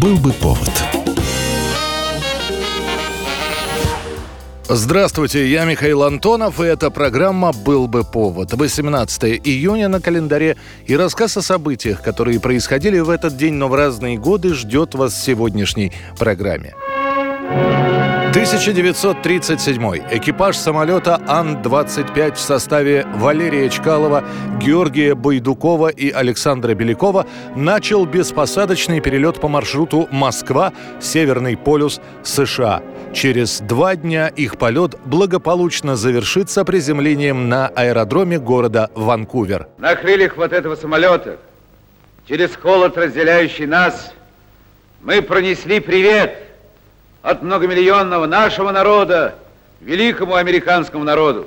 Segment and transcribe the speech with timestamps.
[0.00, 0.70] Был бы повод.
[4.68, 8.52] Здравствуйте, я Михаил Антонов, и эта программа «Был бы повод».
[8.52, 10.56] 18 июня на календаре
[10.86, 15.14] и рассказ о событиях, которые происходили в этот день, но в разные годы, ждет вас
[15.14, 16.74] в сегодняшней программе.
[18.30, 20.02] 1937.
[20.10, 24.22] Экипаж самолета Ан-25 в составе Валерия Чкалова,
[24.60, 27.26] Георгия Байдукова и Александра Белякова
[27.56, 32.82] начал беспосадочный перелет по маршруту Москва, Северный полюс, США.
[33.14, 39.68] Через два дня их полет благополучно завершится приземлением на аэродроме города Ванкувер.
[39.78, 41.38] На крыльях вот этого самолета,
[42.28, 44.12] через холод, разделяющий нас,
[45.00, 46.42] мы пронесли привет–
[47.22, 49.34] от многомиллионного нашего народа
[49.80, 51.46] великому американскому народу.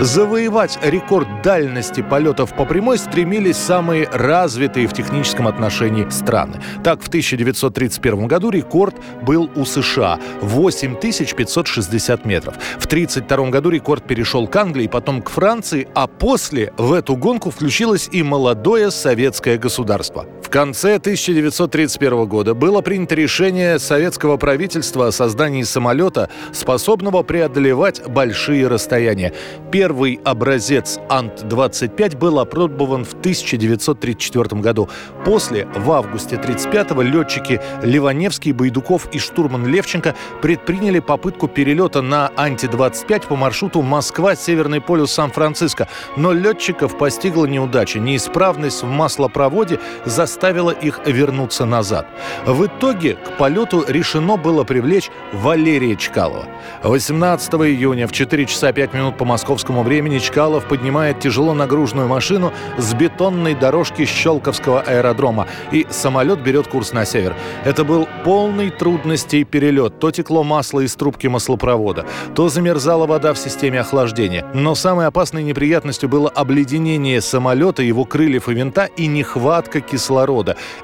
[0.00, 6.62] Завоевать рекорд дальности полетов по прямой стремились самые развитые в техническом отношении страны.
[6.84, 12.54] Так, в 1931 году рекорд был у США– 8560 метров.
[12.78, 17.50] В 1932 году рекорд перешел к Англии, потом к Франции, а после в эту гонку
[17.50, 20.26] включилось и молодое советское государство.
[20.48, 28.66] В конце 1931 года было принято решение советского правительства о создании самолета, способного преодолевать большие
[28.66, 29.34] расстояния.
[29.70, 34.88] Первый образец Ант-25 был опробован в 1934 году.
[35.26, 43.26] После, в августе 1935-го, летчики Ливаневский, Байдуков и штурман Левченко предприняли попытку перелета на Анти-25
[43.28, 45.88] по маршруту Москва-Северный полюс Сан-Франциско.
[46.16, 47.98] Но летчиков постигла неудача.
[47.98, 50.37] Неисправность в маслопроводе заставила
[50.80, 52.06] их вернуться назад.
[52.46, 56.46] В итоге к полету решено было привлечь Валерия Чкалова.
[56.82, 62.52] 18 июня в 4 часа 5 минут по московскому времени Чкалов поднимает тяжело нагруженную машину
[62.78, 67.34] с бетонной дорожки Щелковского аэродрома, и самолет берет курс на север.
[67.64, 69.98] Это был полный трудностей перелет.
[69.98, 74.46] То текло масло из трубки маслопровода, то замерзала вода в системе охлаждения.
[74.54, 80.27] Но самой опасной неприятностью было обледенение самолета, его крыльев и винта и нехватка кислорода.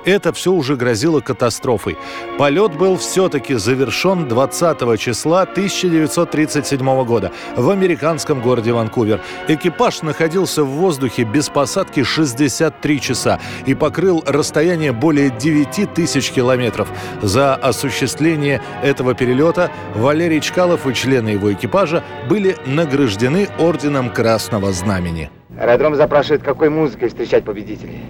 [0.05, 1.97] Это все уже грозило катастрофой.
[2.38, 8.72] Полет был все-таки завершен 20 числа 1937 года в американском городе.
[8.72, 9.21] Ванкувер.
[9.49, 16.88] Экипаж находился в воздухе без посадки 63 часа и покрыл расстояние более 9 тысяч километров.
[17.22, 25.31] За осуществление этого перелета Валерий Чкалов и члены его экипажа были награждены Орденом Красного Знамени.
[25.59, 28.00] Аэродром запрашивает, какой музыкой встречать победителей.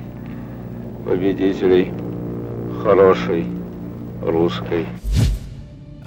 [1.04, 1.92] Победителей
[2.82, 3.46] хорошей
[4.22, 4.86] русской.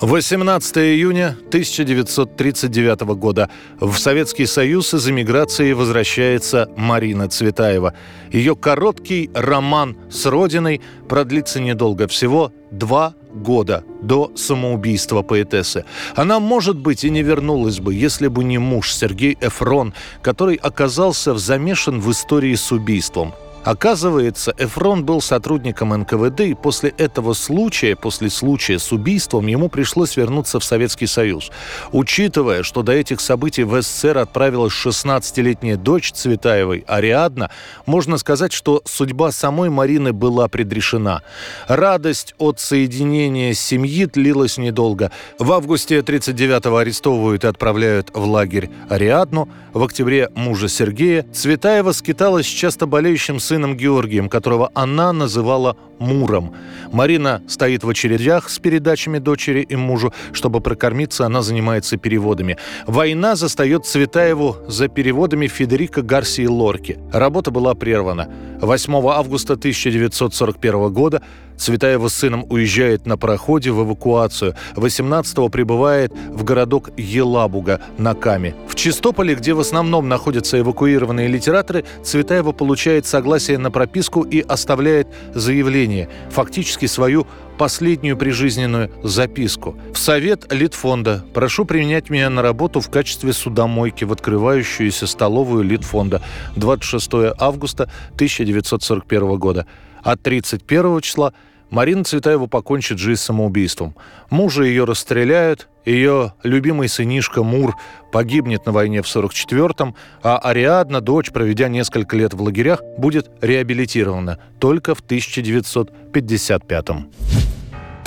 [0.02, 3.50] 18 июня 1939 года
[3.80, 7.94] в Советский Союз из эмиграции возвращается Марина Цветаева.
[8.31, 15.86] Ее короткий роман с родиной продлится недолго, всего два года до самоубийства поэтессы.
[16.16, 19.94] Она, может быть, и не вернулась бы, если бы не муж Сергей Эфрон,
[20.24, 23.34] который оказался замешан в истории с убийством–
[23.68, 30.16] Оказывается, Эфрон был сотрудником НКВД, и после этого случая, после случая с убийством, ему пришлось
[30.16, 31.52] вернуться в Советский Союз.
[31.92, 37.52] Учитывая, что до этих событий в СССР отправилась 16-летняя дочь Цветаевой, Ариадна,
[37.86, 41.22] можно сказать, что судьба самой Марины была предрешена.
[41.68, 45.12] Радость от соединения семьи длилась недолго.
[45.40, 49.50] В августе 39-го арестовывают и отправляют в лагерь Ариадну.
[49.74, 55.75] В октябре мужа Сергея Цветаева скиталась с часто болеющим сыном сыном Георгием, которого она называла
[56.00, 56.53] Муром.
[56.91, 60.13] Марина стоит в очередях с передачами дочери и мужу.
[60.31, 62.58] Чтобы прокормиться, она занимается переводами.
[62.85, 67.00] Война застает Цветаеву за переводами Федерико Гарсии Лорки.
[67.12, 68.30] Работа была прервана.
[68.62, 71.22] 8 августа 1941 года
[71.57, 74.56] Цветаева с сыном уезжает на пароходе в эвакуацию.
[74.75, 78.56] 18-го прибывает в городок Елабуга на Каме.
[78.68, 85.07] В Чистополе, где в основном находятся эвакуированные литераторы, Цветаева получает согласие на прописку и оставляет
[85.33, 85.87] заявление,
[86.30, 89.78] фактически свою последнюю прижизненную записку.
[89.94, 96.22] В совет Литфонда прошу применять меня на работу в качестве судомойки в открывающуюся столовую Литфонда
[96.56, 99.66] 26 августа 1941 года.
[100.04, 101.34] От 31 числа
[101.69, 103.96] Марина Цветаева покончит жизнь самоубийством.
[104.30, 107.75] Мужа ее расстреляют, ее любимый сынишка Мур
[108.12, 114.40] погибнет на войне в 44-м, а Ариадна, дочь, проведя несколько лет в лагерях, будет реабилитирована
[114.60, 117.12] только в 1955-м.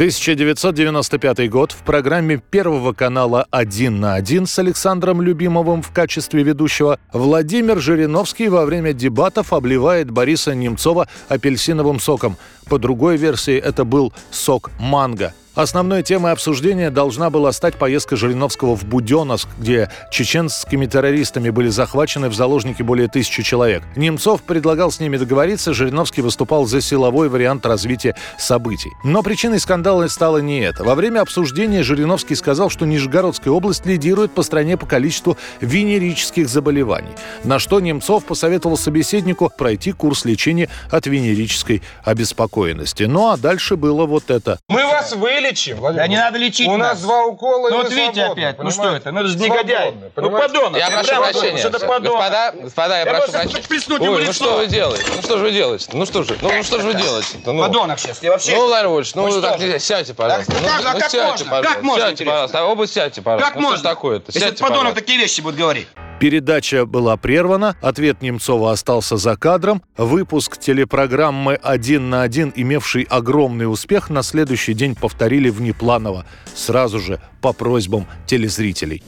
[0.00, 6.98] 1995 год в программе Первого канала «Один на один» с Александром Любимовым в качестве ведущего
[7.12, 12.38] Владимир Жириновский во время дебатов обливает Бориса Немцова апельсиновым соком.
[12.70, 15.34] По другой версии это был сок манго.
[15.56, 22.28] Основной темой обсуждения должна была стать поездка Жириновского в Буденновск, где чеченскими террористами были захвачены
[22.28, 23.82] в заложники более тысячи человек.
[23.96, 28.92] Немцов предлагал с ними договориться, Жириновский выступал за силовой вариант развития событий.
[29.02, 30.84] Но причиной скандала стало не это.
[30.84, 37.10] Во время обсуждения Жириновский сказал, что Нижегородская область лидирует по стране по количеству венерических заболеваний,
[37.42, 43.02] на что Немцов посоветовал собеседнику пройти курс лечения от венерической обеспокоенности.
[43.02, 44.60] Ну а дальше было вот это.
[44.68, 46.02] Мы вас вылечим, Владимир.
[46.02, 46.90] Да не надо лечить У нас.
[46.94, 48.70] нас два укола, Ну вот видите опять, ну понимаете?
[48.70, 49.92] что это, ну это же негодяй.
[49.92, 50.48] Ну понимаете?
[50.48, 50.78] подонок.
[50.78, 51.60] Я ты прошу прямо прощения.
[51.60, 52.02] это подонок.
[52.02, 54.10] Господа, господа, я Я прошу прощения.
[54.10, 55.04] Ой, ну что вы делаете?
[55.16, 55.88] Ну что же вы делаете?
[55.92, 56.38] Ну что же?
[56.40, 57.38] Ну, ну что же вы делаете?
[57.44, 58.52] Ну, Подонок сейчас, я вообще...
[58.52, 59.78] Ну, Владимир Владимирович, ну Ну так нельзя.
[59.78, 60.52] Сядьте, пожалуйста.
[60.52, 61.44] Так, ну, как- а ну, как сядьте, можно?
[61.44, 61.74] пожалуйста.
[61.74, 62.64] Как можно, Сядьте, пожалуйста.
[62.64, 63.48] Оба сядьте, пожалуйста.
[63.50, 63.82] Как ну, можно?
[63.82, 64.32] такое-то?
[64.32, 65.88] Если подонок такие вещи будет говорить.
[66.20, 69.82] Передача была прервана, ответ Немцова остался за кадром.
[69.96, 77.20] Выпуск телепрограммы «Один на один», имевший огромный успех, на следующий день повторили внепланово, сразу же
[77.40, 79.02] по просьбам телезрителей.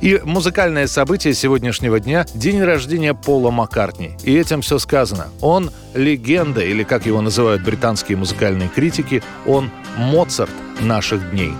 [0.00, 4.16] И музыкальное событие сегодняшнего дня– день рождения Пола Маккартни.
[4.22, 5.28] И этим все сказано.
[5.40, 11.54] Он легенда, или как его называют британские музыкальные критики, он Моцарт наших дней.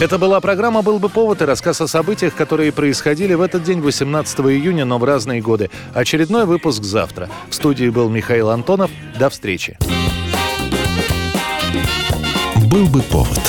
[0.00, 3.80] Это была программа «Был бы повод» и рассказ о событиях, которые происходили в этот день,
[3.80, 5.70] 18 июня, но в разные годы.
[5.92, 7.28] Очередной выпуск завтра.
[7.50, 8.92] В студии был Михаил Антонов.
[9.18, 9.76] До встречи.
[12.70, 13.40] Был бы повод.